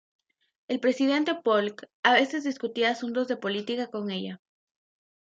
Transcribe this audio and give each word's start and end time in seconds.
El 0.67 0.79
presidente 0.79 1.35
Polk 1.43 1.83
a 2.01 2.13
veces 2.13 2.43
discutía 2.43 2.89
asuntos 2.89 3.27
de 3.27 3.37
política 3.37 3.85
con 3.91 4.09
ella. 4.09 4.41